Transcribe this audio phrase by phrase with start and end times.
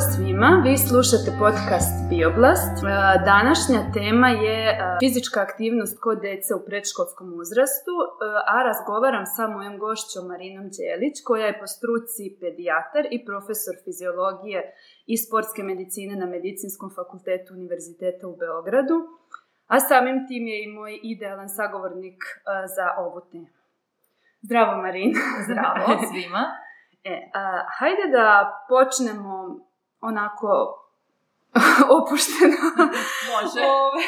[0.00, 2.76] Pozdrav svima, vi slušate podcast Bioblast.
[2.78, 2.86] E,
[3.32, 8.06] današnja tema je e, fizička aktivnost kod dece u predškolskom uzrastu, e,
[8.54, 14.60] a razgovaram sa mojom gošćom Marinom Đelić, koja je po struci pedijatar i profesor fiziologije
[15.12, 18.96] i sportske medicine na Medicinskom fakultetu Univerziteta u Beogradu,
[19.72, 22.20] a samim tim je i moj idealan sagovornik
[22.76, 23.50] za ovu temu.
[24.46, 25.20] Zdravo Marina.
[25.46, 26.42] Zdravo svima.
[27.12, 27.42] E, a,
[27.78, 28.26] hajde da
[28.72, 29.34] počnemo
[30.00, 30.50] onako
[31.98, 32.62] opušteno.
[33.32, 33.60] Može.
[33.60, 34.04] Ove...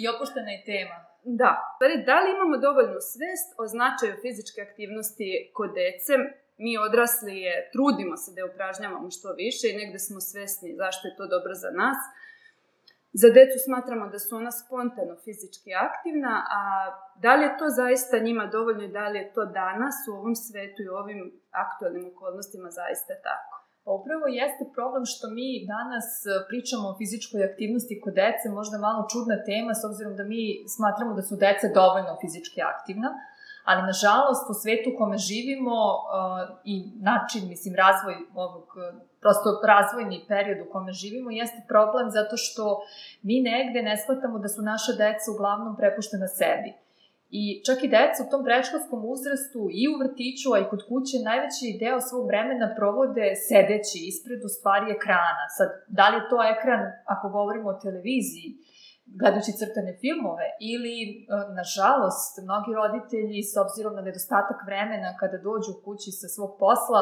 [0.00, 0.98] I opuštena je tema.
[1.24, 1.52] Da.
[2.06, 6.12] Da li imamo dovoljnu svest o značaju fizičke aktivnosti kod dece?
[6.64, 11.02] Mi odrasli je, trudimo se da je upražnjavamo što više i negde smo svesni zašto
[11.08, 11.98] je to dobro za nas.
[13.12, 16.60] Za decu smatramo da su ona spontano fizički aktivna, a
[17.24, 20.34] da li je to zaista njima dovoljno i da li je to danas u ovom
[20.34, 21.20] svetu i ovim
[21.50, 23.61] aktualnim okolnostima zaista tako?
[23.84, 28.84] Pa upravo jeste problem što mi danas e, pričamo o fizičkoj aktivnosti kod dece, možda
[28.86, 30.42] malo čudna tema s obzirom da mi
[30.74, 33.10] smatramo da su deca dovoljno fizički aktivna,
[33.68, 36.02] ali nažalost u svetu u kome živimo uh,
[36.72, 36.74] i
[37.10, 38.66] način, mislim, razvoj ovog,
[39.22, 42.64] prosto razvojni period u kome živimo jeste problem zato što
[43.28, 46.70] mi negde ne shvatamo da su naša deca uglavnom prepuštena sebi.
[47.40, 51.16] I čak i deca u tom predškolskom uzrastu i u vrtiću, a i kod kuće,
[51.30, 55.44] najveći deo svog vremena provode sedeći ispred u stvari ekrana.
[55.56, 56.82] Sad, da li je to ekran,
[57.14, 58.48] ako govorimo o televiziji,
[59.18, 61.14] gledajući crtane filmove ili, e,
[61.60, 67.00] nažalost, mnogi roditelji s obzirom na nedostatak vremena kada dođu kući sa svog posla,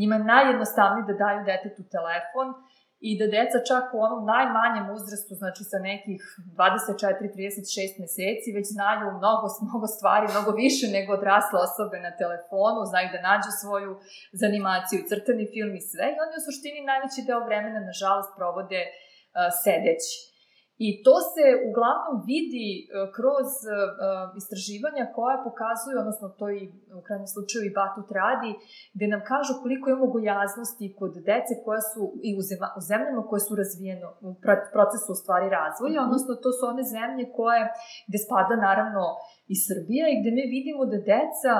[0.00, 2.48] njima je najjednostavnije da daju detetu telefon
[3.08, 6.20] i da deca čak u onom najmanjem uzrastu, znači sa nekih
[6.56, 13.08] 24-36 meseci, već znaju mnogo, mnogo stvari, mnogo više nego odrasle osobe na telefonu, znaju
[13.14, 13.92] da nađu svoju
[14.42, 16.06] zanimaciju, crtani film i sve.
[16.10, 18.92] I oni u suštini najveći deo vremena, nažalost, provode uh,
[19.62, 20.12] sedeći.
[20.86, 22.84] I to se uglavnom vidi e,
[23.16, 23.76] kroz e, e,
[24.40, 26.60] istraživanja koja pokazuju, odnosno to i
[26.98, 28.50] u krajnjem slučaju i Batut radi,
[28.94, 33.22] gde nam kažu koliko imamo gojaznosti kod dece koja su i u, zema, u zemljama
[33.30, 34.30] koje su razvijeno u
[34.74, 36.06] procesu u stvari razvoja, mm -hmm.
[36.08, 37.62] odnosno to su one zemlje koje,
[38.08, 39.04] gde spada naravno
[39.52, 41.54] i Srbija i gde mi vidimo da deca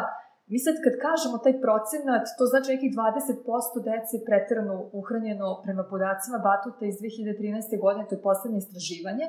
[0.50, 5.84] Mi sad kad kažemo taj procenat, to znači nekih 20% dece je pretirano uhranjeno prema
[5.92, 7.84] podacima Batuta iz 2013.
[7.84, 9.26] godine, to je poslednje istraživanje,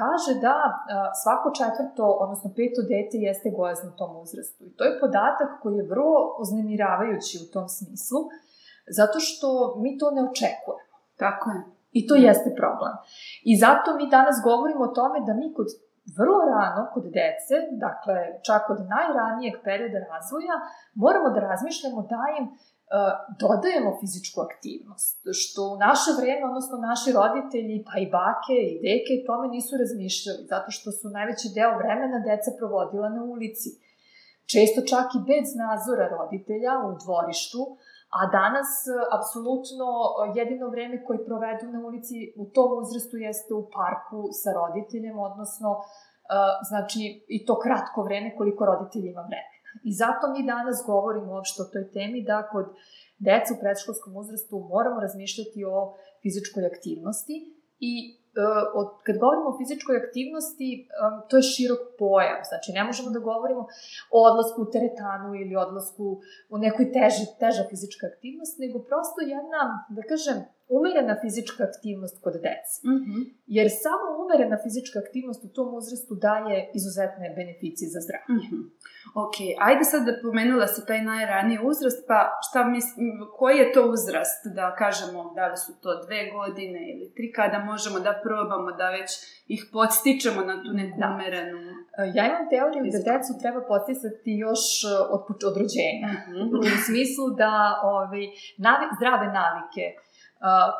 [0.00, 0.54] kaže da
[1.22, 4.60] svako četvrto, odnosno peto dete jeste gojazno u tom uzrastu.
[4.68, 8.20] I to je podatak koji je vrlo uznemiravajući u tom smislu,
[8.98, 9.48] zato što
[9.82, 10.92] mi to ne očekujemo.
[11.22, 11.60] Tako je.
[11.98, 12.94] I to jeste problem.
[13.50, 15.68] I zato mi danas govorimo o tome da mi kod
[16.18, 20.56] vrlo rano kod dece, dakle čak od najranijeg perioda razvoja,
[21.04, 22.56] moramo da razmišljamo da im uh,
[23.42, 29.12] dodajemo fizičku aktivnost, što u naše vreme, odnosno naši roditelji, pa i bake i deke,
[29.28, 33.70] tome nisu razmišljali, zato što su najveći deo vremena deca provodila na ulici.
[34.52, 37.62] Često čak i bez nadzora roditelja u dvorištu,
[38.18, 38.70] a danas
[39.18, 39.88] apsolutno
[40.38, 45.70] jedino vreme koje provedu na ulici u tom uzrastu jeste u parku sa roditeljem, odnosno
[46.68, 49.52] znači i to kratko vreme koliko roditelj ima vremena.
[49.84, 52.66] I zato mi danas govorimo uopšte o toj temi da kod
[53.18, 55.76] deca u predškolskom uzrastu moramo razmišljati o
[56.22, 57.36] fizičkoj aktivnosti
[57.90, 57.92] i
[58.74, 62.40] od, kad govorimo o fizičkoj aktivnosti, um, to je širok pojam.
[62.50, 63.62] Znači, ne možemo da govorimo
[64.16, 66.06] o odlasku u teretanu ili odlasku
[66.52, 69.62] u nekoj teži, teža fizička aktivnost, nego prosto jedna,
[69.96, 70.38] da kažem,
[70.78, 72.74] umerena fizička aktivnost kod dece.
[72.90, 73.22] Mm -hmm.
[73.56, 78.30] Jer samo umerena fizička aktivnost u tom uzrastu daje izuzetne beneficije za zdravlje.
[78.34, 78.62] Mm -hmm.
[79.24, 79.36] Ok,
[79.68, 83.06] ajde sad da pomenula se taj najraniji uzrast, pa šta mislim,
[83.38, 87.58] koji je to uzrast, da kažemo da li su to dve godine ili tri, kada
[87.70, 89.10] možemo da probamo da već
[89.54, 91.08] ih podstičemo na tu neku da.
[91.14, 91.58] umerenu...
[92.16, 94.62] Ja imam teoriju da decu treba podsticati još
[95.14, 96.08] od, od rođenja.
[96.12, 96.58] Mm -hmm.
[96.58, 98.24] U smislu da ove, ovaj,
[98.66, 99.84] navi, zdrave navike,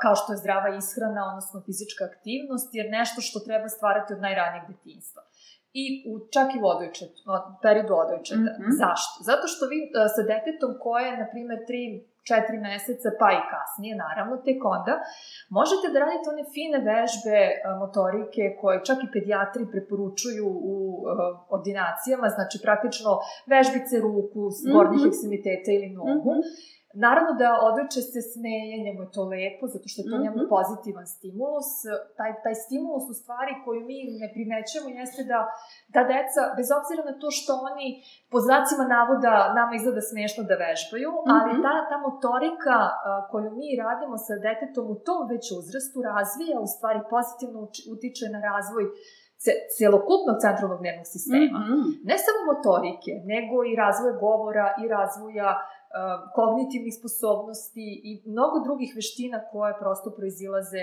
[0.03, 4.65] kao što je zdrava ishrana, odnosno fizička aktivnost, jer nešto što treba stvarati od najranijeg
[4.73, 5.23] detinjstva.
[5.83, 7.21] I u, čak i u odojčetu,
[7.65, 8.53] periodu odojčeta.
[8.53, 8.75] Mm -hmm.
[8.83, 9.17] Zašto?
[9.31, 9.79] Zato što vi
[10.15, 14.95] sa detetom koje je, na primer, 3 četiri meseca, pa i kasnije, naravno, tek onda,
[15.59, 17.39] možete da radite one fine vežbe
[17.83, 20.77] motorike koje čak i pedijatri preporučuju u
[21.57, 23.11] ordinacijama, znači praktično
[23.53, 24.41] vežbice ruku,
[24.75, 25.11] gornjih mm -hmm.
[25.11, 29.87] ekstremiteta ili nogu, mm -hmm Naravno da odveče se smeje, njemu je to lepo, zato
[29.89, 30.49] što je to njemu Mhm.
[30.49, 31.69] pozitivan stimulus.
[32.19, 35.39] Taj, taj stimulus u stvari koju mi ne primećujemo jeste da
[35.95, 37.89] ta deca, bez obzira na to što oni
[38.33, 41.63] po znacima navoda nama izgleda smešno da vežbaju, ali Mhm.
[41.65, 42.93] ta, ta motorika a,
[43.31, 47.59] koju mi radimo sa detetom u tom već uzrastu razvija u stvari pozitivno
[47.95, 48.85] utiče na razvoj
[49.45, 51.79] ce, celokupnog centralnog nervnog sistema Mhm.
[52.11, 55.51] ne samo motorike, nego i razvoja govora i razvoja
[56.39, 60.83] kognitivnih sposobnosti i mnogo drugih veština koje prosto proizilaze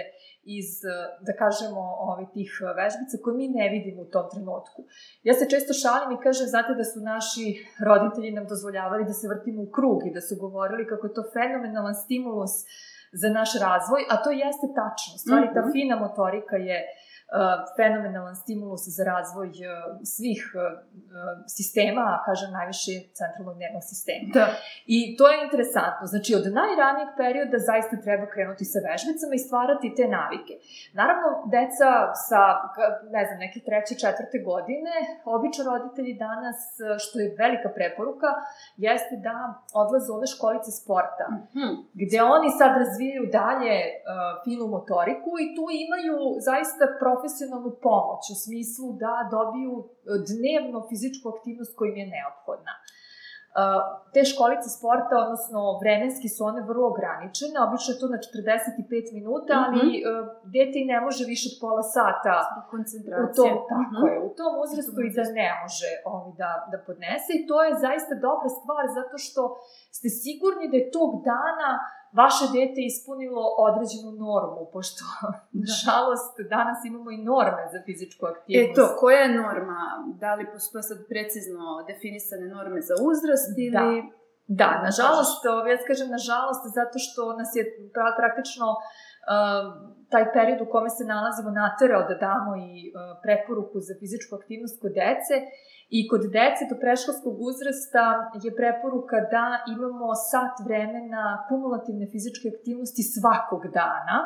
[0.57, 0.91] iz, uh,
[1.27, 4.79] da kažemo, ovaj, tih uh, vežbica koje mi ne vidimo u tom trenutku.
[5.27, 7.45] Ja se često šalim i kažem, znate da su naši
[7.89, 11.23] roditelji nam dozvoljavali da se vrtimo u krug i da su govorili kako je to
[11.35, 12.53] fenomenalan stimulus
[13.21, 15.13] za naš razvoj, a to jeste tačno.
[15.23, 15.71] Stvari, ta Mhm.
[15.73, 17.08] fina motorika je uh,
[17.77, 19.55] fenomenalan stimulus za razvoj uh,
[20.15, 20.61] svih uh,
[21.57, 24.25] sistema, a kažem najviše centralnog nervnog sistema.
[24.39, 24.47] Da.
[24.95, 26.03] I to je interesantno.
[26.13, 30.53] Znači, od najranijeg perioda zaista treba krenuti sa vežbicama i stvarati te navike.
[30.99, 31.89] Naravno, deca
[32.27, 32.41] sa,
[33.15, 34.93] ne znam, neke treće, četvrte godine,
[35.35, 38.29] obično roditelji danas, uh, što je velika preporuka,
[38.87, 39.35] jeste da
[39.81, 41.71] odlaze u ove školice sporta Mhm.
[42.01, 43.93] gde oni sad razvijaju dalje uh,
[44.43, 46.15] finu motoriku i tu imaju
[46.49, 46.85] zaista
[47.19, 49.87] profesionalnu pomoć u smislu da dobiju uh,
[50.29, 52.73] dnevno fizičku aktivnost koja im je neophodna.
[52.79, 53.81] Uh,
[54.13, 59.53] te školice sporta, odnosno vremenski su one vrlo ograničene, obično je to na 45 minuta,
[59.65, 59.89] ali Mhm.
[59.99, 60.09] uh,
[60.55, 62.35] dete i ne može više od pola sata
[63.23, 64.07] u tom, tako Mhm.
[64.07, 67.71] je, u tom uzrastu i da ne može ovaj, da, da podnese i to je
[67.85, 69.41] zaista dobra stvar zato što
[69.97, 71.69] ste sigurni da je tog dana
[72.21, 75.03] vaše dete ispunilo određenu normu, pošto,
[75.65, 78.71] nažalost, danas imamo i norme za fizičku aktivnost.
[78.71, 79.79] E to, koja je norma?
[80.23, 83.77] Da li postoje sad precizno definisane norme za uzrast ili...
[83.79, 84.19] Da.
[84.61, 85.41] Da, nažalost,
[85.71, 87.63] ja kažem nažalost, zato što nas je
[87.93, 88.77] pra, praktično uh,
[90.11, 92.91] taj period u kome se nalazimo naterao da damo i uh,
[93.23, 95.35] preporuku za fizičku aktivnost kod dece
[95.97, 98.05] i kod dece do preškolskog uzrasta
[98.45, 99.45] je preporuka da
[99.75, 104.17] imamo sat vremena kumulativne fizičke aktivnosti svakog dana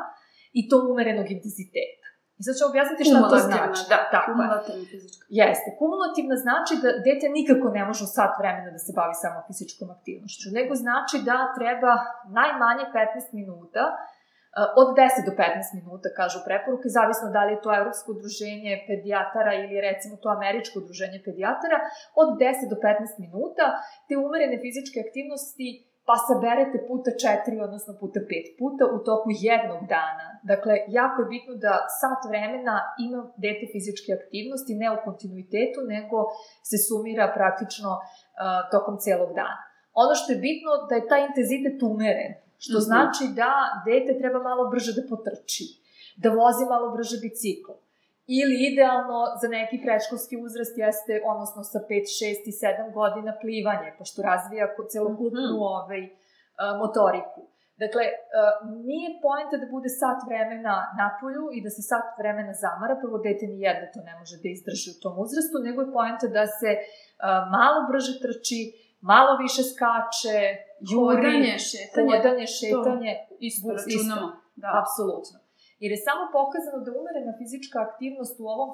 [0.60, 2.08] i to umerenog intenziteta.
[2.40, 3.82] I sad ću objasniti šta to znači.
[3.92, 5.24] Da, tako kumulativna fizička.
[5.42, 5.70] Jeste.
[5.82, 9.88] Kumulativna znači da dete nikako ne može u sat vremena da se bavi samo fizičkom
[9.96, 11.94] aktivnošću, nego znači da treba
[12.40, 13.96] najmanje 15 minuta uh,
[14.82, 19.52] od 10 do 15 minuta, kažu preporuke, zavisno da li je to Evropsko udruženje pedijatara
[19.62, 21.78] ili recimo to Američko udruženje pedijatara,
[22.22, 23.66] od 10 do 15 minuta
[24.08, 25.68] te umerene fizičke aktivnosti
[26.08, 30.28] pa saberete puta 4, odnosno puta 5 puta u toku jednog dana.
[30.52, 36.18] Dakle, jako je bitno da sat vremena ima dete fizičke aktivnosti, ne u kontinuitetu, nego
[36.70, 38.04] se sumira praktično uh,
[38.74, 39.62] tokom celog dana.
[40.04, 42.32] Ono što je bitno da je taj intenzitet umeren,
[42.66, 42.88] što Mhm.
[42.90, 43.52] znači da
[43.88, 45.66] dete treba malo brže da potrči,
[46.24, 47.74] da vozi malo brže bicikl.
[48.40, 53.90] Ili idealno za neki predškolski uzrast jeste, odnosno sa 5, 6 i 7 godina plivanje,
[54.00, 55.62] pošto razvija celokupnu Mhm.
[55.74, 56.12] ovaj, a,
[56.82, 57.42] motoriku.
[57.84, 58.04] Dakle,
[58.90, 63.18] nije poenta da bude sat vremena na polju i da se sat vremena zamara, prvo
[63.26, 66.44] dete ni jedno to ne može da izdrži u tom uzrastu, nego je poenta da
[66.60, 66.70] se
[67.58, 68.60] malo brže trči,
[69.14, 70.38] malo više skače,
[70.92, 72.08] juri, Hodanje, šetanje.
[72.10, 73.12] hodanje, šetanje,
[73.50, 74.28] Isto računamo.
[74.62, 74.70] Da.
[74.82, 75.38] Apsolutno.
[75.84, 78.70] Jer je samo pokazano da umerena fizička aktivnost u ovom,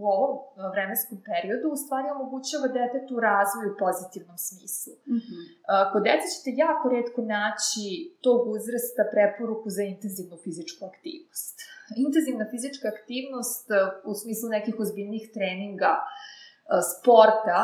[0.00, 0.44] u ovom a,
[0.74, 4.94] vremenskom periodu u stvari omogućava detetu razvoj u pozitivnom smislu.
[5.18, 5.38] Mhm.
[5.72, 7.84] A, Kod dece ćete jako redko naći
[8.26, 11.56] tog uzrasta preporuku za intenzivnu fizičku aktivnost.
[12.06, 13.74] Intenzivna fizička aktivnost a,
[14.10, 15.92] u smislu nekih ozbiljnih treninga,
[16.92, 17.60] sporta,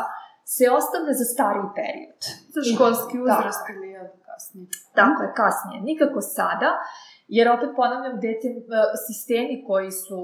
[0.55, 2.21] se ostavlja za stariji period.
[2.55, 4.67] Za školski Tako uzrast ili ja kasnije.
[4.99, 5.79] Tako je, kasnije.
[5.91, 6.71] Nikako sada,
[7.37, 8.59] jer opet ponavljam, dete, e,
[9.07, 10.21] sistemi koji su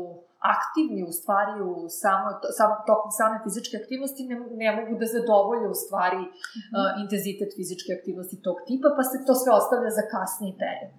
[0.54, 2.26] aktivni u stvari u samo,
[2.58, 6.72] samo tokom same fizičke aktivnosti ne, ne mogu da zadovolje u stvari Mhm.
[6.76, 10.92] uh, intenzitet fizičke aktivnosti tog tipa, pa se to sve ostavlja za kasniji period.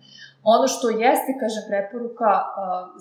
[0.56, 2.48] Ono što jeste, kažem, preporuka uh,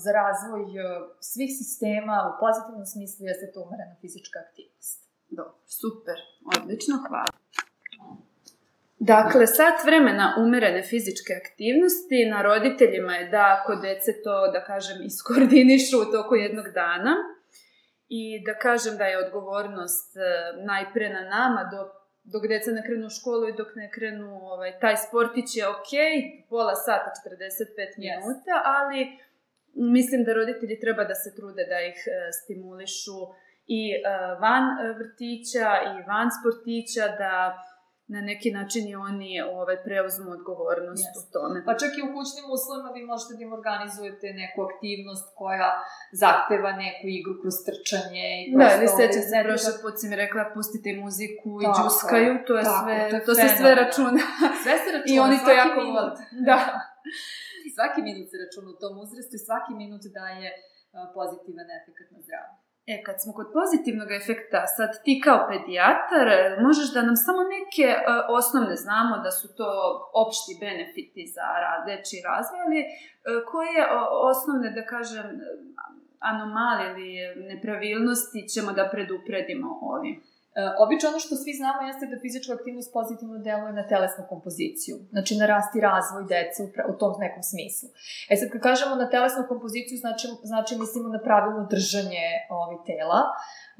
[0.04, 0.88] za razvoj uh,
[1.30, 5.11] svih sistema u pozitivnom smislu jeste to umerena fizička aktivnost.
[5.36, 6.18] Dobro, super,
[6.56, 7.32] odlično, hvala.
[8.98, 14.98] Dakle, sat vremena umerene fizičke aktivnosti na roditeljima je da ako dece to, da kažem,
[15.10, 17.14] iskoordinišu u toku jednog dana
[18.08, 20.20] i da kažem da je odgovornost e,
[20.72, 21.90] najpre na nama dok,
[22.32, 25.92] dok deca ne krenu u školu i dok ne krenu, ovaj, taj sportić je ok,
[26.50, 29.00] pola sata, 45 minuta, ali
[29.96, 33.18] mislim da roditelji treba da se trude da ih e, stimulišu
[33.78, 33.96] i e,
[34.44, 37.34] van e, vrtića i van sportića, da
[38.14, 41.18] na neki način i oni ovaj, preuzmu odgovornost yes.
[41.20, 41.56] u tome.
[41.68, 45.70] Pa čak i u kućnim uslovima vi možete da im organizujete neku aktivnost koja
[46.22, 48.26] zahteva neku igru kroz trčanje.
[48.42, 52.32] I da, ili seća se, prošle put si mi rekla, pustite muziku i tako, džuskaju,
[52.46, 54.22] to je tako, sve, to, je to se sve računa.
[54.64, 56.12] Sve se računa, I oni to jako vole.
[56.48, 56.56] Da.
[57.76, 60.48] svaki minut se računa u tom uzrastu i svaki minut daje
[61.16, 62.61] pozitivan efekt na zdravlje.
[62.90, 66.28] E, kad smo kod pozitivnog efekta, sad ti kao pedijatar,
[66.66, 68.02] možeš da nam samo neke uh,
[68.38, 69.70] osnovne znamo da su to
[70.24, 71.48] opšti benefiti za
[71.88, 72.88] deči razvoj, ali uh,
[73.50, 73.80] koje
[74.32, 75.26] osnovne, da kažem,
[76.32, 80.16] anomalije ili nepravilnosti ćemo da predupredimo ovim?
[80.54, 84.96] E, obično ono što svi znamo jeste da fizička aktivnost pozitivno deluje na telesnu kompoziciju,
[85.14, 86.60] znači na rast i razvoj dece
[86.92, 87.86] u, tom nekom smislu.
[88.30, 92.26] E sad, kad kažemo na telesnu kompoziciju, znači, znači mislimo na pravilno držanje
[92.62, 93.20] ovi tela,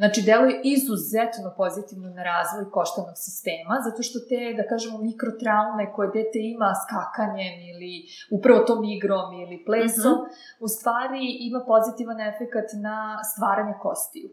[0.00, 6.08] Znači, deluje izuzetno pozitivno na razvoj koštanog sistema, zato što te, da kažemo, mikrotraume koje
[6.18, 7.92] dete ima skakanjem ili
[8.36, 10.64] upravo tom igrom ili plesom, mm -hmm.
[10.64, 12.96] u stvari ima pozitivan efekt na
[13.30, 14.28] stvaranje kostiju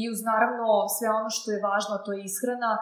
[0.00, 2.72] i uz naravno sve ono što je važno, to je ishrana,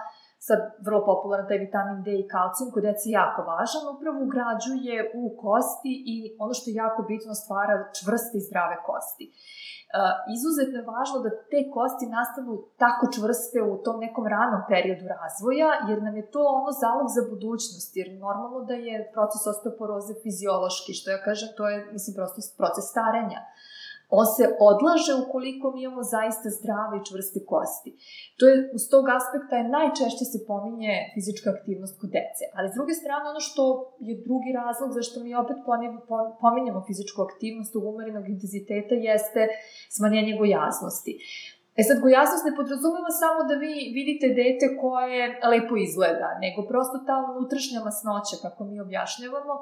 [0.49, 5.25] sad vrlo popularan taj vitamin D i kalcijum koji deci jako važan, upravo ugrađuje u
[5.42, 9.26] kosti i ono što je jako bitno stvara čvrste i zdrave kosti.
[9.31, 9.37] Uh,
[10.37, 12.52] izuzetno je važno da te kosti nastanu
[12.83, 17.23] tako čvrste u tom nekom ranom periodu razvoja, jer nam je to ono zalog za
[17.33, 22.38] budućnost, jer normalno da je proces osteoporoze fiziološki, što ja kažem, to je, mislim, prosto
[22.61, 23.40] proces starenja.
[23.45, 23.73] Uh,
[24.19, 27.90] on se odlaže ukoliko mi imamo zaista zdrave i čvrste kosti.
[28.38, 32.45] To je, uz tog aspekta je najčešće se pominje fizička aktivnost kod dece.
[32.57, 33.62] Ali s druge strane, ono što
[34.09, 35.59] je drugi razlog zašto mi opet
[36.42, 39.42] pominjamo fizičku aktivnost umerenog intenziteta jeste
[39.97, 41.12] smanjenje gojaznosti.
[41.81, 45.21] E sad, gojaznost ne podrazumeva samo da vi vidite dete koje
[45.52, 49.54] lepo izgleda, nego prosto ta unutrašnja masnoća, kako mi objašnjavamo,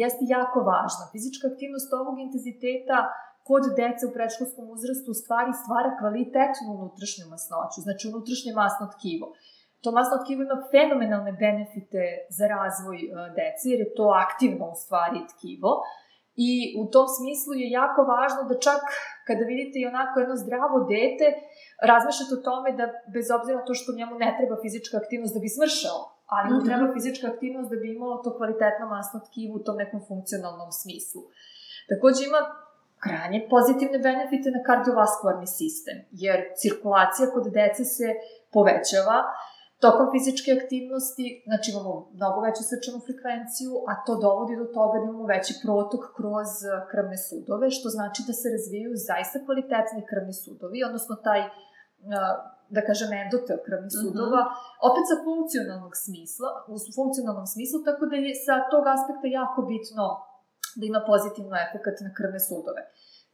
[0.00, 1.04] jeste jako važna.
[1.12, 2.98] Fizička aktivnost ovog intenziteta
[3.50, 9.26] kod dece u predškolskom uzrastu u stvari stvara kvalitetnu unutrašnju masnoću, znači unutrašnje masno tkivo.
[9.82, 12.02] To masno tkivo ima fenomenalne benefite
[12.38, 15.70] za razvoj uh, dece, jer je to aktivno u stvari tkivo.
[16.48, 18.82] I u tom smislu je jako važno da čak
[19.28, 21.26] kada vidite i onako jedno zdravo dete,
[21.90, 25.40] razmišljate o tome da bez obzira na to što njemu ne treba fizička aktivnost da
[25.44, 25.98] bi smršao,
[26.34, 26.68] ali mu mm -hmm.
[26.68, 31.22] treba fizička aktivnost da bi imalo to kvalitetno masno tkivo u tom nekom funkcionalnom smislu.
[31.90, 32.40] Takođe ima
[33.04, 38.08] krajnje pozitivne benefite na kardiovaskularni sistem, jer cirkulacija kod dece se
[38.54, 39.18] povećava,
[39.84, 45.04] tokom fizičke aktivnosti, znači imamo mnogo veću srčanu frekvenciju, a to dovodi do toga da
[45.06, 46.50] imamo veći protok kroz
[46.90, 51.40] krvne sudove, što znači da se razvijaju zaista kvalitetni krvni sudovi, odnosno taj
[52.76, 54.00] da kažem, endotel krvnih mhm.
[54.00, 54.88] sudova, mm -hmm.
[54.88, 60.06] opet sa funkcionalnog smisla, u funkcionalnom smislu, tako da je sa tog aspekta jako bitno
[60.78, 62.82] da ima pozitivno efekt na krvne sudove.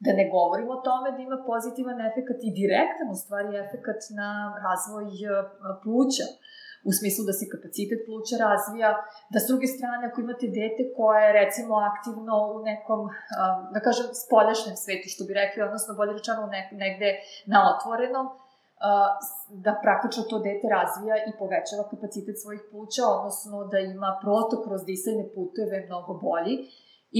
[0.05, 4.31] Da ne govorimo o tome da ima pozitivan efekt i direktan u stvari efekt na
[4.67, 5.29] razvoj e,
[5.83, 6.27] pluća
[6.89, 8.91] u smislu da se kapacitet pluća razvija,
[9.33, 13.15] da s druge strane ako imate dete koje je recimo aktivno u nekom, e,
[13.75, 16.43] da kažem, spoljašnjem svetu, što bi rekli, odnosno bolje rečeno
[16.85, 17.09] negde
[17.53, 18.33] na otvorenom, e,
[19.65, 24.81] da praktično to dete razvija i povećava kapacitet svojih pluća, odnosno da ima protok kroz
[24.91, 26.57] disajne puteve mnogo bolji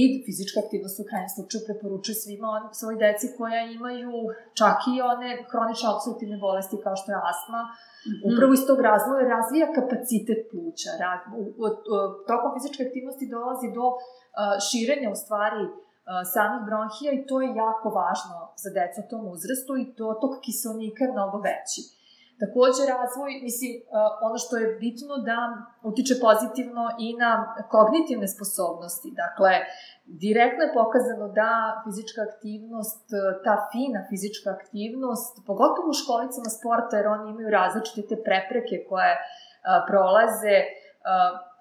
[0.01, 4.13] I fizička aktivnost u krajnjem slučaju preporučuje svima on, svoj deci koja imaju
[4.59, 8.21] čak i one hronične obstruktivne bolesti kao što je astma, mm -hmm.
[8.29, 10.91] upravo iz tog razloga razvija kapacitet pluća.
[11.03, 11.97] Raz, u, u, u,
[12.29, 13.97] tokom fizičke aktivnosti dolazi do uh,
[14.67, 15.63] širenja u stvari
[16.33, 21.01] samih bronhija i to je jako važno za decu u tom uzrastu i dotok kiselnika
[21.03, 21.81] je mnogo veći.
[22.43, 23.83] Takođe, razvoj, mislim, e,
[24.27, 25.37] ono što je bitno da
[25.89, 27.31] utiče pozitivno i na
[27.73, 29.09] kognitivne sposobnosti.
[29.23, 29.51] Dakle,
[30.23, 31.51] direktno je pokazano da
[31.83, 38.01] fizička aktivnost, e, ta fina fizička aktivnost, pogotovo u školicama sporta, jer oni imaju različite
[38.09, 39.19] te prepreke koje e,
[39.89, 40.55] prolaze,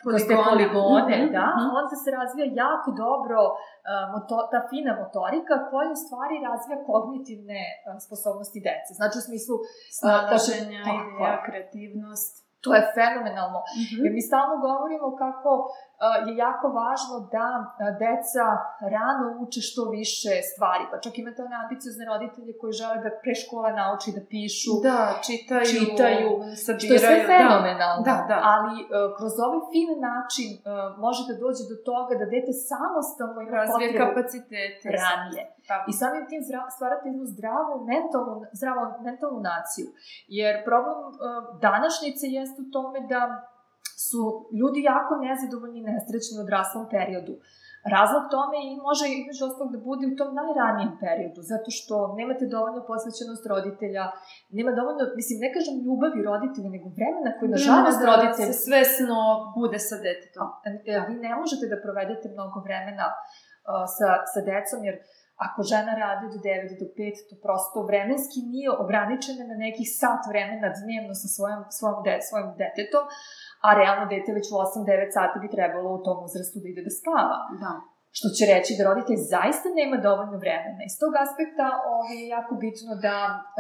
[0.07, 1.35] kroz te poligone, mm -hmm.
[1.39, 1.71] da, -hmm.
[1.81, 7.63] onda se razvija jako dobro uh, moto, ta fina motorika koja u stvari razvija kognitivne
[7.73, 8.91] uh, sposobnosti dece.
[8.99, 9.55] Znači u smislu
[9.99, 12.33] snalaženja, uh, ideja, kreativnost.
[12.65, 13.61] To je fenomenalno.
[13.63, 14.01] Mm -hmm.
[14.05, 15.51] Jer mi stalno govorimo kako
[16.27, 17.47] je jako važno da
[18.03, 18.47] deca
[18.95, 20.85] rano uče što više stvari.
[20.91, 24.73] Pa čak imate one ambiciozne roditelje koji žele da pre škola nauči da pišu.
[24.89, 26.29] Da, čitaju, čitaju
[26.65, 26.87] sabiraju.
[26.89, 28.01] Što je sve fenomenalno.
[28.11, 28.39] Da, da.
[28.55, 30.63] Ali uh, kroz ovaj fin način uh,
[31.05, 34.87] može da dođe do toga da dete samostalno ima Razvije potrebu kapacitete.
[35.03, 35.43] Ranije.
[35.71, 35.85] Tako.
[35.91, 36.43] I samim tim
[36.77, 39.87] stvarate jednu zdravu mentalnu, zdravu mentalnu naciju.
[40.39, 40.99] Jer problem
[41.67, 43.21] današnjice jeste u tome da
[44.05, 44.21] su
[44.61, 47.35] ljudi jako nezadovoljni i nesrećni u odraslom periodu.
[47.97, 52.45] Razlog tome i može između ostalog da bude u tom najranijem periodu, zato što nemate
[52.57, 54.05] dovoljno posvećenost roditelja,
[54.59, 58.47] nema dovoljno, mislim, ne kažem ljubavi roditelja, nego vremena koje, nažalost, da roditelj...
[58.49, 59.19] se svesno
[59.59, 60.49] bude sa detetom.
[60.93, 64.97] E, vi ne možete da provedete mnogo vremena uh, sa, sa decom, jer
[65.47, 70.23] ako žena radi od 9 do 5, to prosto vremenski nije ograničena na nekih sat
[70.31, 73.05] vremena dnevno sa svojom, svojom, de, svojim detetom,
[73.67, 76.93] a realno dete već u 8-9 sati bi trebalo u tom uzrastu da ide da
[77.01, 77.39] spava.
[77.63, 77.73] Da.
[78.19, 80.81] Što će reći da roditelj zaista nema dovoljno vremena.
[80.89, 83.17] Iz tog aspekta ovo je jako bitno da,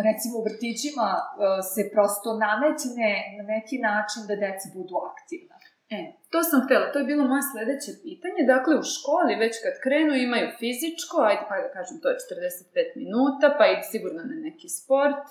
[0.09, 1.27] recimo, u vrtićima uh,
[1.73, 5.57] se prosto nametne na neki način da deca budu aktivna.
[5.97, 5.99] E,
[6.33, 8.41] to sam htela, to je bilo moje sledeće pitanje.
[8.55, 13.01] Dakle, u školi već kad krenu imaju fizičko, ajde pa da kažem, to je 45
[13.03, 15.25] minuta, pa idu sigurno na neki sport,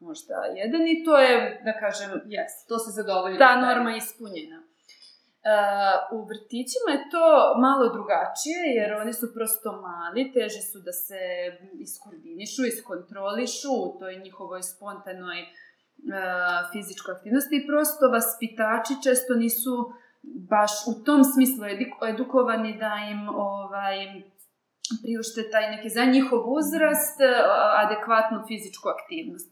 [0.00, 3.38] možda jedan i to je, da kažem, yes, to se zadovolji.
[3.38, 4.58] ta norma ispunjena.
[4.60, 7.26] Uh, u vrtićima je to
[7.66, 11.20] malo drugačije, jer oni su prosto mali, teže su da se
[11.86, 15.48] iskoordinišu, iskontrolišu u toj njihovoj spontanoj uh,
[16.72, 19.74] fizičkoj aktivnosti i prosto vaspitači često nisu
[20.52, 21.62] baš u tom smislu
[22.12, 23.96] edukovani da im ovaj,
[25.02, 27.18] priušte taj neki za njihov uzrast
[27.84, 29.48] adekvatnu fizičku aktivnost.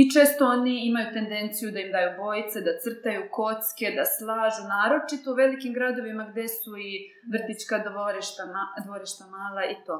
[0.00, 5.26] I često oni imaju tendenciju da im daju bojice, da crtaju kocke, da slažu, naročito
[5.30, 6.90] u velikim gradovima gde su i
[7.32, 9.96] vrtićka dvorišta, ma, dvorišta mala i to.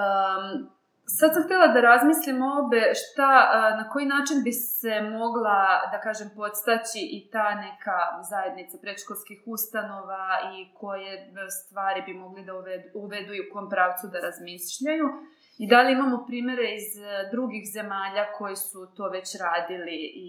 [0.00, 0.70] Um,
[1.06, 3.30] sad sam htjela da razmislim obe šta,
[3.78, 5.58] na koji način bi se mogla,
[5.92, 7.98] da kažem, podstaći i ta neka
[8.30, 11.12] zajednica predškolskih ustanova i koje
[11.60, 15.06] stvari bi mogli da uvedu, uvedu i u kom pravcu da razmišljaju.
[15.58, 19.98] I da li imamo primere iz e, drugih zemalja koji su to već radili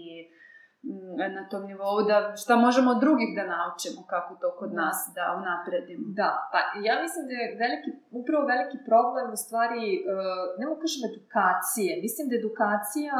[1.36, 4.76] na tom nivou, da šta možemo od drugih da naučimo, kako to kod da.
[4.80, 6.04] nas da unapredimo.
[6.20, 7.90] Da, pa ja mislim da je veliki,
[8.20, 13.16] upravo veliki problem u stvari, uh, ne mogu kažem edukacije, mislim da edukacija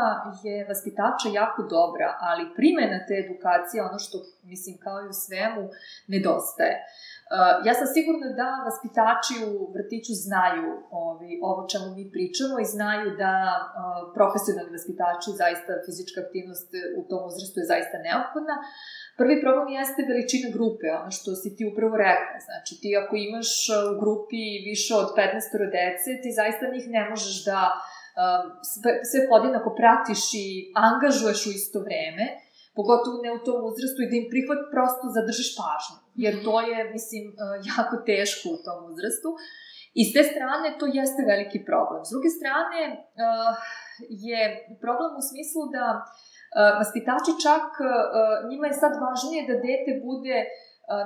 [0.46, 4.16] je vaspitača jako dobra, ali primena te edukacije, ono što,
[4.52, 5.62] mislim, kao i u svemu,
[6.14, 6.74] nedostaje.
[7.26, 10.66] Uh, ja sam sigurna da vaspitači u vrtiću znaju
[11.06, 13.64] ovi, ovo čemu mi pričamo i znaju da uh,
[14.16, 18.56] profesionalni vaspitači zaista fizička aktivnost u tom uzrastu je zaista neophodna.
[19.20, 22.36] Prvi problem jeste veličina grupe, ono što si ti upravo rekla.
[22.48, 23.50] Znači, ti ako imaš
[23.90, 28.42] u grupi više od 15 dece, ti zaista njih ne možeš da uh,
[28.72, 30.46] sve, sve podjednako pratiš i
[30.88, 32.24] angažuješ u isto vreme,
[32.78, 36.78] pogotovo ne u tom uzrastu i da im prihvat prosto zadržiš pažnju jer to je,
[36.96, 37.34] mislim, e,
[37.72, 39.28] jako teško u tom uzrastu.
[40.00, 42.00] I s te strane to jeste veliki problem.
[42.04, 42.96] S druge strane e,
[44.28, 44.40] je
[44.84, 46.04] problem u smislu da e,
[46.80, 47.66] vaspitači čak,
[48.50, 50.38] njima je sad važnije da dete bude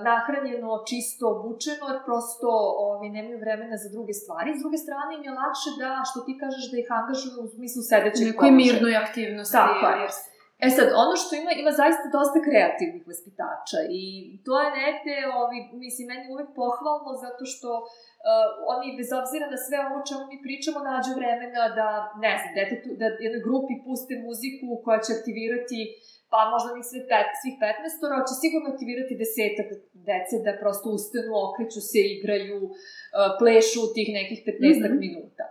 [0.09, 2.51] nahranjeno, čisto obučeno, jer prosto
[2.89, 4.51] ovi, nemaju vremena za druge stvari.
[4.59, 7.81] S druge strane im je lakše da, što ti kažeš, da ih angažuju u smislu
[7.91, 8.37] sedećeg položaja.
[8.37, 9.57] Nekoj mirnoj aktivnosti.
[9.59, 10.09] Tako je.
[10.65, 14.03] E sad, ono što ima, ima zaista dosta kreativnih vaspitača i
[14.47, 19.59] to je negde, ovi, mislim, meni uvek pohvalno zato što uh, oni, bez obzira na
[19.67, 21.89] sve ovo čemu mi pričamo, nađu vremena da,
[22.25, 25.81] ne znam, detetu, da jednoj grupi puste muziku koja će aktivirati
[26.33, 29.69] pa možda njih sve pet, svih 15 ali će sigurno aktivirati desetak
[30.09, 32.75] dece da prosto ustanu, okreću se, igraju, uh,
[33.41, 35.01] plešu u tih nekih 15 mm -hmm.
[35.05, 35.45] minuta.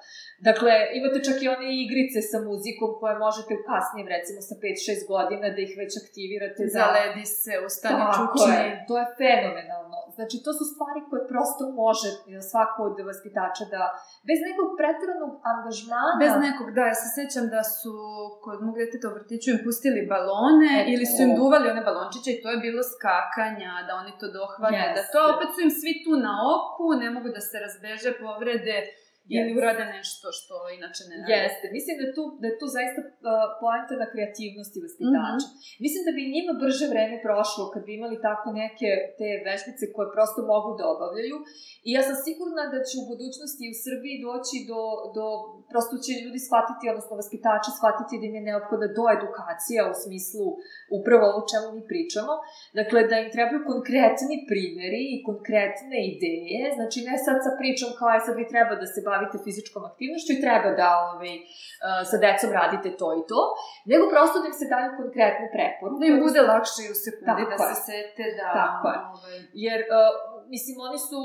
[0.47, 5.11] Dakle, imate čak i one igrice sa muzikom koje možete u kasnijem, recimo sa 5-6
[5.13, 6.61] godina, da ih već aktivirate.
[6.73, 6.79] Za...
[6.79, 8.53] Zaledi se, ustani čučni.
[8.55, 9.97] Je, to je fenomenalno.
[10.19, 12.10] Znači, to su stvari koje prosto može
[12.51, 13.82] svako od vaspitača da,
[14.29, 16.13] bez nekog pretrednog angažmana...
[16.23, 17.93] Bez nekog, da, ja se sećam da su
[18.45, 20.89] kod mog deteta u vrtiću im pustili balone Eto.
[20.93, 24.86] ili su im duvali one balončiće i to je bilo skakanja, da oni to dohvate,
[24.86, 24.95] yes.
[24.97, 28.77] da to opet su im svi tu na oku, ne mogu da se razbeže, povrede,
[29.37, 31.31] Ili urade nešto što inače ne rade.
[31.33, 31.65] Jeste.
[31.77, 33.09] Mislim da je tu, da je tu zaista uh,
[33.61, 35.47] poenta na kreativnosti vaspitača.
[35.47, 35.81] Mm -hmm.
[35.85, 38.89] Mislim da bi njima brže vreme prošlo kad bi imali tako neke
[39.19, 41.37] te vežbice koje prosto mogu da obavljaju.
[41.87, 44.81] I ja sam sigurna da će u budućnosti u Srbiji doći do,
[45.17, 45.25] do
[45.71, 50.45] prosto će ljudi shvatiti, odnosno vaspitači shvatiti da im je neophodna do edukacija u smislu
[50.99, 52.33] upravo ovo čemu mi pričamo.
[52.79, 56.61] Dakle, da im trebaju konkretni primeri i konkretne ideje.
[56.77, 60.29] Znači, ne sad sa pričom kao je sad vi treba da se bavite fizičkom aktivnošću
[60.34, 61.34] i treba da ovaj,
[62.10, 63.39] sa decom radite to i to,
[63.91, 65.99] nego prosto da im se daju konkretne preporuke.
[66.01, 68.47] Da im bude lakše i u sekundi da se sete da...
[68.62, 68.97] Tako je.
[69.13, 69.38] Ovaj...
[69.65, 69.93] Jer uh,
[70.55, 71.19] mislim, oni su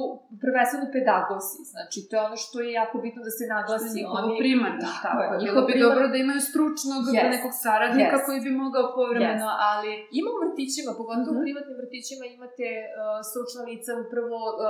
[0.44, 3.84] prvenstveno pedagozi, znači to je ono što je jako bitno da se naglasi.
[3.84, 4.34] Što je njihovo oni...
[4.42, 7.32] primarno, Tako tako je, Bilo bi primarno- dobro da imaju stručnog Jest.
[7.36, 8.26] nekog saradnika Jest.
[8.26, 9.62] koji bi mogao povremeno, Jest.
[9.70, 9.90] ali...
[10.20, 11.38] Ima u vrtićima, pogotovo Mhm.
[11.38, 12.90] u privatnim vrtićima imate uh,
[13.30, 14.62] stručna lica, upravo uh,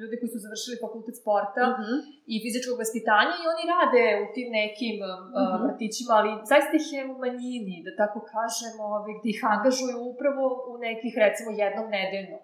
[0.00, 1.92] ljudi koji su završili fakultet sporta Mhm.
[2.32, 5.10] i fizičkog vaspitanja i oni rade u tim nekim uh,
[5.44, 5.60] Mhm.
[5.64, 10.44] vrtićima, ali zaista ih je u manjini, da tako kažemo, ove, gde ih angažuju upravo
[10.70, 12.38] u nekih, recimo, jednom nedeljno.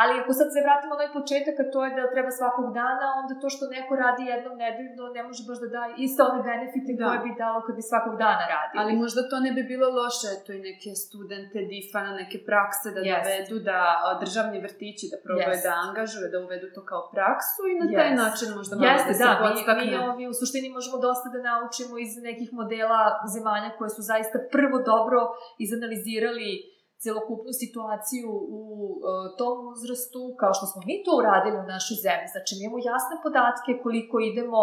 [0.00, 3.06] Ali ako sad se vratimo na onaj početak, a to je da treba svakog dana,
[3.20, 6.90] onda to što neko radi jednom nedeljno ne može baš da daje iste one benefite
[6.98, 7.04] Da.
[7.06, 8.76] koje bi dalo kad bi svakog dana radio.
[8.80, 12.88] Ali možda to ne bi bilo loše, to i neke studente difa na neke prakse
[12.96, 13.16] da Jest.
[13.24, 13.78] dovedu, da
[14.22, 15.64] državni vrtići da probaju Jest.
[15.66, 18.20] da angažuju, da uvedu to kao praksu i na taj Jest.
[18.24, 19.84] način možda malo Jeste, da se da, mi, podstakne.
[19.90, 23.00] mi ovi, u suštini možemo dosta da naučimo iz nekih modela
[23.34, 25.20] zemalja koje su zaista prvo dobro
[25.66, 28.30] izanalizirali celokupnu situaciju
[28.60, 29.00] u uh,
[29.38, 32.32] tom uzrastu, kao što smo mi to uradili u našoj zemlji.
[32.34, 34.60] Znači, mi imamo jasne podatke koliko idemo,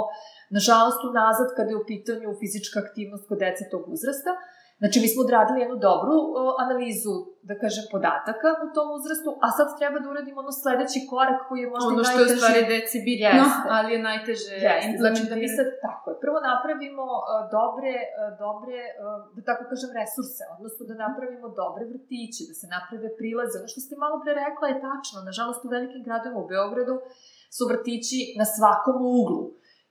[0.58, 4.32] nažalost, unazad kada je u pitanju fizička aktivnost kod dece tog uzrasta.
[4.82, 6.30] Znači, mi smo odradili jednu dobru uh,
[6.63, 7.15] analizu,
[7.50, 11.60] da kažem, podataka u tom uzrastu, a sad treba da uradimo ono sledeći korak koji
[11.64, 12.42] je možda Ono i što je najteži.
[12.42, 13.68] stvari deci bitno, Jeste.
[13.76, 17.26] ali je najteže Jeste, znači da mi sad, tako je, prvo napravimo uh,
[17.58, 18.14] dobre, uh,
[18.46, 23.56] dobre, uh, da tako kažem, resurse, odnosno da napravimo dobre vrtiće, da se naprave prilaze.
[23.62, 26.96] Ono što ste malo pre rekla je tačno, nažalost u velikim gradovima u Beogradu
[27.56, 29.44] su vrtići na svakom uglu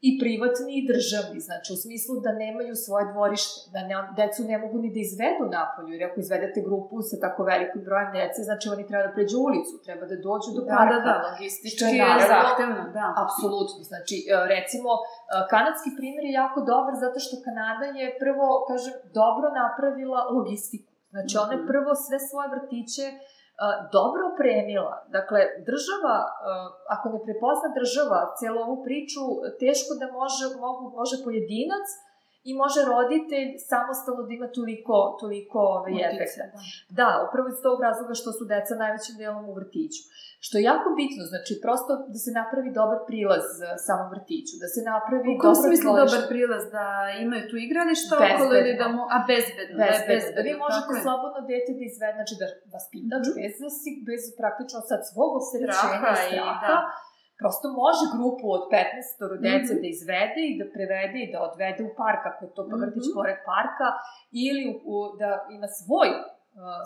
[0.08, 4.56] i privatni i državni, znači u smislu da nemaju svoje dvorište, da ne, decu ne
[4.62, 8.64] mogu ni da izvedu napolju, jer ako izvedete grupu sa tako velikim brojem dece, znači
[8.74, 10.94] oni treba da pređu ulicu, treba da dođu do Da, parka.
[10.94, 13.06] da, da, logistički Što je zahtevno, da.
[13.24, 13.78] Apsolutno.
[13.90, 15.02] Znači, e, recimo, e,
[15.52, 20.90] kanadski primjer je jako dobar zato što Kanada je prvo, kažem, dobro napravila logistiku.
[21.12, 21.70] Znači, ona je Mhm.
[21.72, 23.06] prvo sve svoje vrtiće
[23.96, 24.94] dobro opremila.
[25.16, 26.16] Dakle, država,
[26.94, 29.22] ako ne prepozna država celu ovu priču,
[29.62, 31.86] teško da može, mogu, može pojedinac
[32.44, 36.44] i može roditelj samostalno da ima toliko, toliko ove, Utice, efekta.
[36.52, 36.58] da.
[37.00, 40.02] Da, upravo iz tog razloga što su deca najvećim delom u vrtiću.
[40.46, 44.68] Što je jako bitno, znači prosto da se napravi dobar prilaz e, samom vrtiću, da
[44.74, 46.64] se napravi U kom smislu dobar prilaz?
[46.76, 46.86] Da
[47.24, 48.34] imaju tu igrališta Bezbedno.
[48.36, 49.02] okolo ili da mu...
[49.14, 49.74] A, bezbedno.
[49.80, 51.02] da je Bezbedno, da vi možete tako je.
[51.04, 53.36] slobodno dete da izvede, znači da vaspitač Mhm.
[53.40, 56.78] bez, da si, bez praktično sad svog opterećenja Straha i i straha, da.
[57.40, 59.10] Prosto može grupu od 15
[59.48, 59.80] dece Mhm.
[59.82, 63.04] da izvede i da prevede i da odvede u park, ako je to pa vrtić
[63.08, 63.14] Mhm.
[63.18, 63.88] pored parka,
[64.46, 66.22] ili u, u, da ima svoj uh,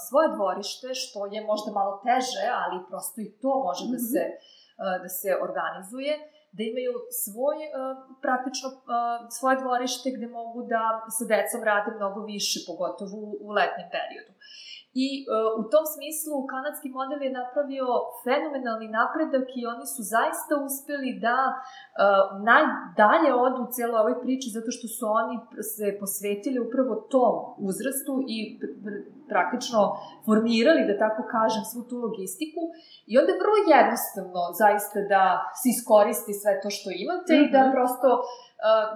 [0.06, 4.06] svoje dvorište, što je možda malo teže, ali prosto i to može da Mhm.
[4.12, 6.12] se uh, da se organizuje,
[6.56, 6.92] da imaju
[7.24, 7.72] svoj, uh,
[8.24, 8.80] praktično, uh,
[9.38, 10.82] svoje dvorište gde mogu da
[11.16, 14.32] sa decom rade mnogo više, pogotovo u, u letnjem periodu.
[15.04, 15.28] I uh,
[15.60, 17.86] u tom smislu kanadski model je napravio
[18.24, 21.56] fenomenalni napredak i oni su zaista uspeli da uh,
[22.50, 25.36] najdalje odu u cijeloj ovoj priči zato što su oni
[25.74, 27.34] se posvetili upravo tom
[27.68, 29.80] uzrastu i pr- pr- praktično
[30.26, 32.62] formirali, da tako kažem, svu tu logistiku
[33.10, 35.22] i onda je vrlo jednostavno zaista da
[35.60, 37.46] se iskoristi sve to što imate mm -hmm.
[37.46, 37.72] i da Mhm.
[37.74, 38.24] prosto uh,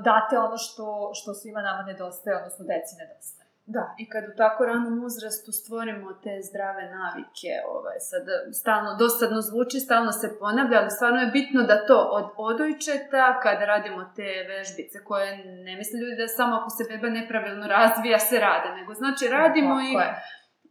[0.08, 0.86] date ono što,
[1.18, 3.41] što svima nama nedostaje, odnosno deci nedostaje.
[3.66, 8.24] Da, i kad u tako ranom uzrastu stvorimo te zdrave navike, ovaj, sad
[8.60, 13.64] stalno, dosadno zvuči, stalno se ponavlja, ali stvarno je bitno da to od odojčeta, kada
[13.74, 15.28] radimo te vežbice, koje
[15.66, 19.74] ne misle ljudi da samo ako se beba nepravilno razvija se rade, nego znači radimo
[19.74, 20.08] Tako i je,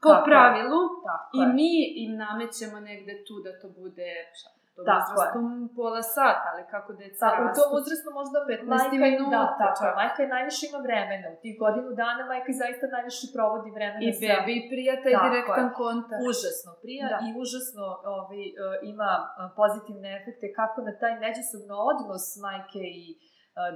[0.04, 0.25] po Tako je.
[0.30, 1.47] pravilu tako i je.
[1.58, 1.73] mi
[2.04, 5.15] im namećemo negde tu da to bude šta, to Tako je.
[5.15, 5.45] uzrastom
[5.77, 7.55] pola sata, ali kako deca u rastu.
[7.60, 11.27] tom uzrastu možda 15 majka, minuta, da, tako je, majka je najviše ima vremena.
[11.36, 14.21] U tih godinu dana majka zaista najviše provodi vremena I sa...
[14.29, 15.75] bebi i prijatelj, Tako direktan je.
[15.84, 16.21] kontakt.
[16.29, 17.17] Užasno prija Da.
[17.25, 18.43] i užasno ovaj,
[18.93, 19.25] ima e,
[19.60, 23.17] pozitivne efekte kako na taj međusobno odnos majke i e,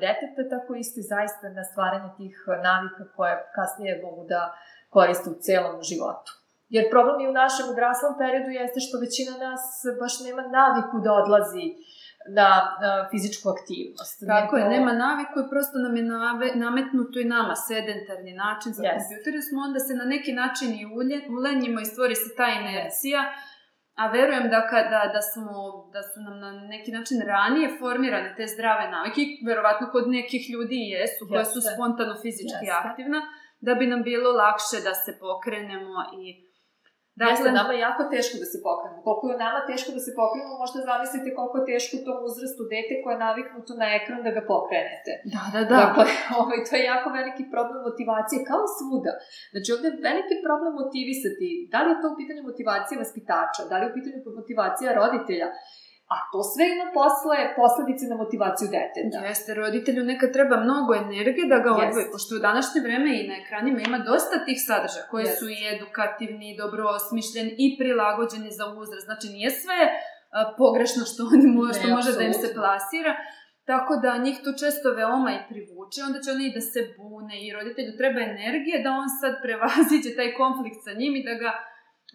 [0.04, 2.36] deteta, tako isto i zaista na stvaranje tih
[2.70, 4.42] navika koje kasnije mogu da
[4.96, 6.32] koriste u celom životu.
[6.76, 9.64] Jer problem i u našem odraslom periodu jeste što većina nas
[10.02, 11.66] baš nema naviku da odlazi
[12.38, 12.50] na,
[12.84, 14.18] na fizičku aktivnost.
[14.34, 18.70] Tako je, Nego- nema naviku i prosto nam je nave, nametnuto i nama sedentarni način
[18.78, 18.96] za Jest.
[18.98, 23.22] kompjuter, smo onda se na neki način i ulje, ulenjimo i stvori se ta inercija,
[24.02, 25.54] a verujem da kada da smo
[25.94, 30.78] da su nam na neki način ranije formirane te zdrave navike, verovatno kod nekih ljudi
[30.86, 32.88] i jesu, koje su spontano fizički Jeste.
[32.90, 33.20] aktivna,
[33.68, 36.24] da bi nam bilo lakše da se pokrenemo i
[37.20, 39.00] Dakle, Jeste, nama je jako teško da se pokrenemo.
[39.08, 42.62] Koliko je nama teško da se pokrenemo, možda zamislite koliko je teško u tom uzrastu
[42.74, 45.12] dete koje je naviknuto na ekran da ga pokrenete.
[45.34, 45.78] Da, da, da.
[45.82, 46.06] Dakle,
[46.40, 49.14] ovaj, to je jako veliki problem motivacije, kao svuda.
[49.54, 51.48] Znači, ovde je veliki problem motivisati.
[51.74, 55.48] Da li je to u pitanju motivacije vaspitača, da li je u pitanju motivacija roditelja.
[56.14, 59.18] A to sve ima posle posledice na motivaciju deteta.
[59.30, 63.36] Jeste, roditelju nekad treba mnogo energije da ga odvoji, pošto u današnje vreme i na
[63.42, 65.40] ekranima ima dosta tih sadržaja koji Jest.
[65.40, 69.06] su i edukativni, i dobro osmišljeni i prilagođeni za uzrast.
[69.10, 69.94] Znači nije sve uh,
[70.62, 73.14] pogrešno što oni mo, što može da im se plasira,
[73.72, 77.36] Tako da njih to često veoma i privuče, onda će oni i da se bune
[77.46, 81.52] i roditelju treba energije da on sad prevaziće taj konflikt sa njim i da ga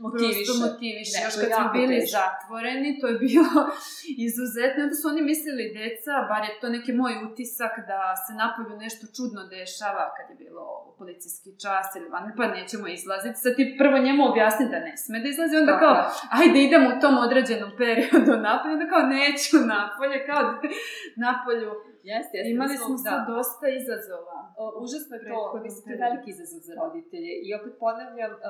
[0.05, 0.43] motiviše.
[0.47, 1.15] Prosto motiviše.
[1.17, 2.13] Ne, Još kad smo bili teško.
[2.19, 3.55] zatvoreni, to je bilo
[4.29, 4.79] izuzetno.
[4.87, 9.05] Onda su oni mislili, deca, bar je to neki moj utisak, da se napolju nešto
[9.17, 10.65] čudno dešava kad je bilo
[10.99, 13.43] policijski čas ili van, pa nećemo izlaziti.
[13.43, 15.85] Sad ti prvo njemu objasni da ne sme da izlazi, onda Tako.
[15.85, 15.97] kao,
[16.41, 20.43] ajde idemo u tom određenom periodu napolju, onda kao neću napolje, kao
[21.27, 21.71] napolju
[22.13, 22.51] Jeste, jeste.
[22.57, 23.15] Imali smo da.
[23.33, 24.39] dosta izazova.
[24.63, 27.33] O, užasno je to, mislim, to je veliki izazov za roditelje.
[27.47, 28.41] I opet ponavljam, uh,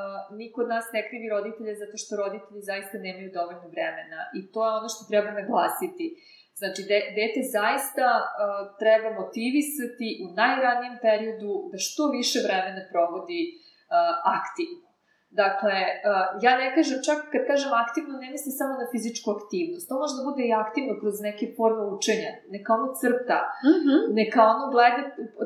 [0.41, 1.40] niko od nas ne krivi roditelje
[1.83, 4.21] zato što roditelji zaista nemaju dovoljno vremena.
[4.39, 6.07] I to je ono što treba naglasiti.
[6.61, 8.27] Znači, de, dete zaista uh,
[8.83, 13.59] treba motivisati u najranijem periodu da što više vremena provodi uh,
[14.39, 14.90] aktivno.
[15.43, 15.77] Dakle,
[16.09, 19.85] uh, ja ne kažem, čak kad kažem aktivno, ne mislim samo na fizičku aktivnost.
[19.89, 22.31] To može da bude i aktivno kroz neke forme učenja.
[22.55, 24.01] Neka ono crta, mm -hmm.
[24.21, 25.03] neka ono gleda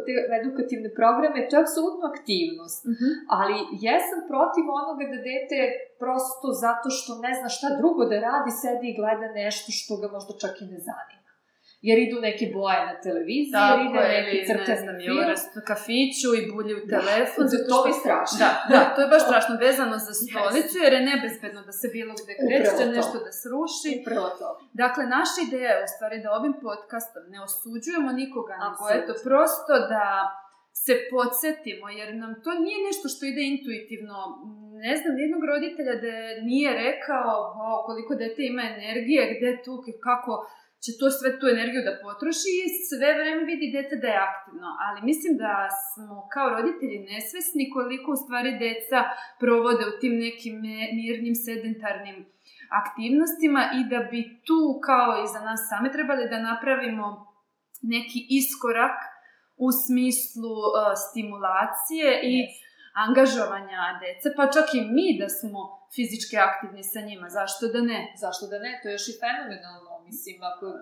[0.07, 2.81] te edukativne programe, to je apsolutno aktivnost.
[2.91, 3.15] Mm -hmm.
[3.37, 5.59] Ali jesam protiv onoga da dete
[6.03, 10.07] prosto zato što ne zna šta drugo da radi, sedi i gleda nešto što ga
[10.15, 11.24] možda čak i ne zanima
[11.89, 15.19] jer idu neke boje na televiziji, Tako, jer ide neki crtani film.
[15.59, 17.45] u kafiću i bulje u da, telefon.
[17.53, 18.37] Da, to je strašno.
[18.43, 22.13] Da, da, to je baš strašno vezano za stolicu, jer je nebezbedno da se bilo
[22.21, 23.91] gde kreće, nešto da sruši.
[24.01, 24.49] Upravo to.
[24.83, 29.75] Dakle, naša ideja je u stvari da ovim podcastom ne osuđujemo nikoga, nego eto, prosto
[29.95, 30.07] da
[30.85, 34.17] se podsjetimo, jer nam to nije nešto što ide intuitivno.
[34.87, 36.13] Ne znam, jednog roditelja da
[36.51, 39.73] nije rekao o, koliko dete ima energije, gde tu,
[40.09, 40.33] kako
[40.85, 44.69] će to sve tu energiju da potroši i sve vreme vidi dete da je aktivno.
[44.87, 45.55] Ali mislim da
[45.91, 48.99] smo kao roditelji nesvesni koliko u stvari deca
[49.43, 50.55] provode u tim nekim
[51.01, 52.19] mirnim sedentarnim
[52.83, 57.07] aktivnostima i da bi tu kao i za nas same trebali da napravimo
[57.95, 58.99] neki iskorak
[59.67, 62.55] u smislu uh, stimulacije i yes.
[63.05, 65.61] angažovanja dece, pa čak i mi da smo
[65.95, 68.01] fizički aktivni sa njima, zašto da ne?
[68.23, 68.73] Zašto da ne?
[68.81, 70.75] To je još i fenomenalno Mislim, ako uh,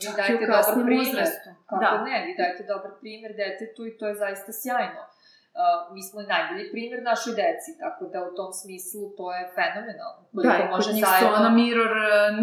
[0.00, 1.48] vi dajete dobar primjer, uzrastu.
[1.70, 2.04] kako da.
[2.08, 5.02] ne, vi dajete dobar primjer detetu i to je zaista sjajno.
[5.10, 10.20] Uh, mi smo najbolji primjer našoj deci, tako da u tom smislu to je fenomenalno.
[10.34, 11.28] Koliko da, može kod njih zajedno...
[11.28, 11.92] su ono mirror,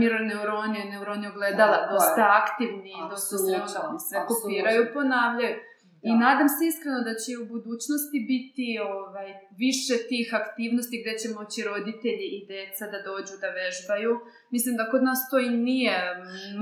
[0.02, 2.32] mirror neuroni, neuroni ogledala, da, dosta je.
[2.42, 5.56] aktivni, dosta srećani, sve kopiraju, ponavljaju.
[6.02, 6.06] Da.
[6.10, 9.30] I nadam se iskreno da će u budućnosti biti ovaj,
[9.64, 14.14] više tih aktivnosti gde će moći roditelji i deca da dođu da vežbaju.
[14.56, 15.98] Mislim da kod nas to i nije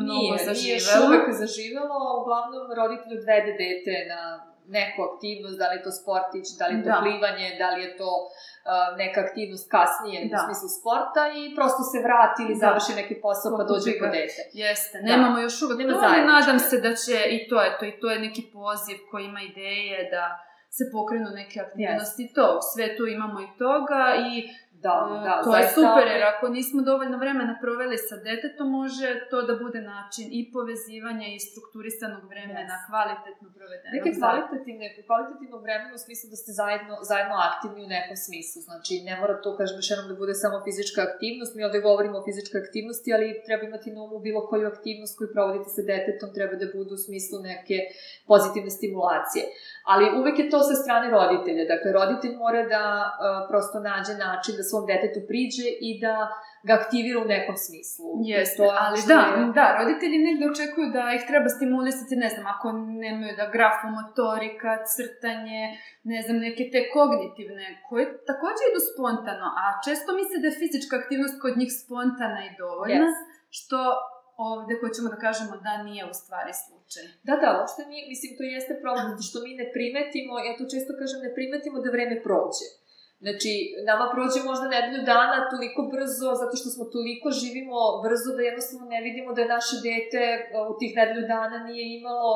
[0.02, 0.96] mnogo nije, zaživelo.
[0.96, 4.22] Nije, uvek zaživelo, uglavnom roditelj odvede dete na
[4.78, 7.00] neku aktivnost, da li je to sportić, da li je to da.
[7.04, 8.28] plivanje, da li je to uh,
[9.02, 10.36] neka aktivnost kasnije da.
[10.36, 12.64] u smislu sporta i prosto se vrati ili da.
[12.66, 14.42] završi neki posao pa dođe kod dete.
[14.64, 15.06] Jeste, da.
[15.12, 18.18] nemamo još uvek Nema to, nadam se da će i to, eto, i to je
[18.28, 20.26] neki poziv koji ima ideje da
[20.78, 22.36] se pokrenu neke aktivnosti, yes.
[22.38, 24.34] to, sve tu imamo i toga i
[24.86, 24.96] Da,
[25.28, 25.68] da, to zaista...
[25.68, 30.26] je super, jer ako nismo dovoljno vremena proveli sa detetom, može to da bude način
[30.40, 32.86] i povezivanja i strukturisanog vremena, yes.
[32.90, 33.94] kvalitetno provedenog.
[33.98, 38.60] Neke kvalitativne, kvalitativno vremena u smislu da ste zajedno, zajedno aktivni u nekom smislu.
[38.68, 41.52] Znači, ne mora to, kažem još jednom, da bude samo fizička aktivnost.
[41.56, 45.30] Mi ovde govorimo o fizičkoj aktivnosti, ali treba imati na umu bilo koju aktivnost koju
[45.36, 47.78] provodite sa detetom, treba da bude u smislu neke
[48.32, 49.44] pozitivne stimulacije.
[49.92, 51.64] Ali uvek je to sa strane roditelja.
[51.74, 53.16] Dakle, roditelj mora da uh,
[53.50, 56.16] prosto nađe način da svom detetu priđe i da
[56.68, 58.06] ga aktivira u nekom smislu.
[58.34, 59.36] Jeste, to, ali da, je...
[59.60, 62.68] da, roditelji negde očekuju da ih treba stimulisati, ne znam, ako
[63.04, 65.62] nemaju da grafomotorika, crtanje,
[66.12, 70.94] ne znam, neke te kognitivne, koje takođe idu spontano, a često misle da je fizička
[71.02, 73.18] aktivnost kod njih spontana i dovoljna, yes.
[73.58, 73.80] što
[74.52, 77.06] ovde hoćemo da kažemo da nije u stvari slučaj.
[77.28, 80.92] Da, da, uopšte nije, mislim, to jeste problem, što mi ne primetimo, ja to često
[81.02, 82.68] kažem, ne primetimo da vreme prođe.
[83.26, 83.52] Znači,
[83.90, 88.86] nama prođe možda nedelju dana toliko brzo, zato što smo toliko živimo brzo da jednostavno
[88.94, 90.22] ne vidimo da je naše dete
[90.72, 92.32] u tih nedelju dana nije imalo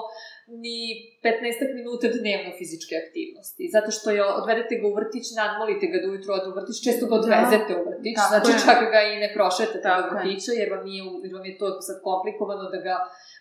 [0.63, 0.79] ni
[1.23, 3.63] 15 minuta dnevno fizičke aktivnosti.
[3.75, 7.03] Zato što je, odvedete ga u vrtić, nadmolite ga da ujutro ode u vrtić, često
[7.09, 7.79] ga odvezete da.
[7.79, 8.61] u vrtić, Tako znači je.
[8.65, 11.97] čak ga i ne prošetate do vrtića, jer vam, nije, jer vam je to sad
[12.07, 12.95] komplikovano da ga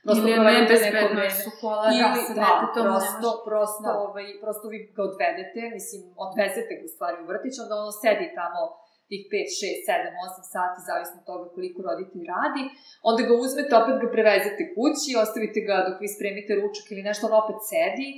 [0.04, 3.98] prosto Ili je nebezbedno su kola Ili, da, da prosto, prosto, da.
[4.06, 8.27] ovaj, prosto vi ga odvedete, mislim, odvezete ga u stvari u vrtić, onda ono sedi
[8.40, 8.61] tamo
[9.11, 10.12] tih 5, 6, 7,
[10.44, 12.62] 8 sati, zavisno od toga koliko roditelj radi,
[13.09, 17.22] onda ga uzmete, opet ga prevezete kući, ostavite ga dok vi spremite ručak ili nešto,
[17.29, 18.09] on opet sedi,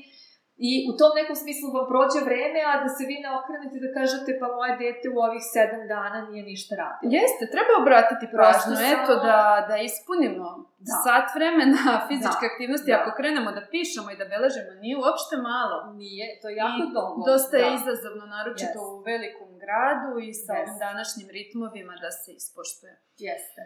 [0.68, 3.88] I u tom nekom smislu vam prođe vreme, a da se vi ne okrenete da
[3.98, 7.08] kažete pa moje dete u ovih sedam dana nije ništa radilo.
[7.16, 10.48] Jeste, treba obratiti pažnju, eto, da, da ispunimo
[10.88, 10.94] da.
[11.04, 12.50] sat vremena fizičke da.
[12.52, 12.90] aktivnosti.
[12.92, 12.96] Da.
[12.98, 15.76] Ako krenemo da pišemo i da beležimo, nije uopšte malo.
[16.00, 16.82] Nije, to je jako
[17.18, 17.64] I dosta da.
[17.64, 18.92] je izazovno, naročito yes.
[18.94, 20.60] u velikom gradu i sa yes.
[20.60, 22.92] ovim današnjim ritmovima da se ispoštuje.
[23.28, 23.62] Jeste.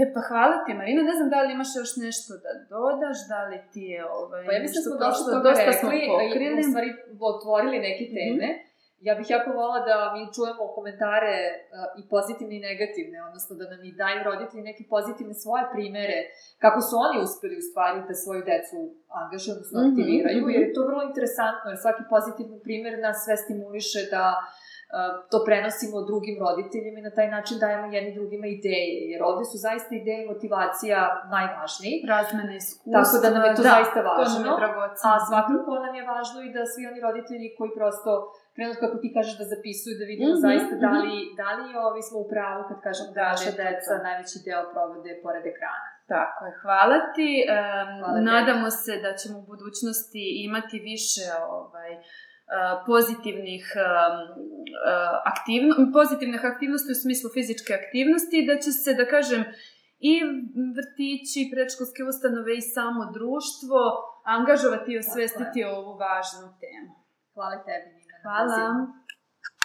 [0.00, 3.40] E pa hvala ti Marina, ne znam da li imaš još nešto da dodaš, da
[3.48, 6.60] li ti je ovaj, pa ja mislim da smo dosta toga dosta rekli, smo pokrili.
[6.62, 6.90] u stvari
[7.32, 8.14] otvorili neke mhm.
[8.16, 8.48] teme.
[8.50, 8.70] Mm -hmm.
[9.08, 11.56] Ja bih jako volila da mi čujemo komentare uh,
[12.00, 16.18] i pozitivne i negativne, odnosno da nam i daju roditelji neke pozitivne svoje primere,
[16.64, 18.78] kako su oni uspeli u stvari da svoju decu
[19.22, 20.54] angažuju, odnosno -hmm, aktiviraju, mm -hmm.
[20.54, 24.61] jer je to vrlo interesantno, jer svaki pozitivni primer nas sve stimuliše da uh,
[25.30, 29.56] to prenosimo drugim roditeljima i na taj način dajemo jedni drugima ideje, jer ovde su
[29.66, 30.98] zaista ideje i motivacija
[31.36, 31.94] najvažniji.
[32.14, 33.02] Razmene iskustva.
[33.02, 34.24] Tako da nam je to da, zaista važno.
[34.24, 35.08] To nam je dragoceno.
[35.12, 38.12] A svakako nam je važno i da svi oni roditelji koji prosto
[38.54, 41.36] krenu, kako ti kažeš, da zapisuju, da vidimo mm -hmm, zaista da li, mm -hmm.
[41.40, 45.12] da li ovi smo u pravu kad kažemo da, da naša deca najveći deo provode
[45.24, 45.88] pored ekrana.
[46.14, 47.30] Tako je, hvala ti.
[47.42, 47.50] Um,
[48.00, 51.26] hvala nadamo se da ćemo u budućnosti imati više
[51.58, 51.92] ovaj,
[52.86, 53.64] pozitivnih
[55.32, 59.44] aktivno, pozitivnih aktivnosti u smislu fizičke aktivnosti da će se, da kažem,
[60.10, 60.14] i
[60.76, 63.80] vrtići, predškolske ustanove i samo društvo
[64.36, 66.92] angažovati i osvestiti ovu važnu temu.
[67.34, 68.16] Hvala tebi, Nina.
[68.22, 68.58] Hvala.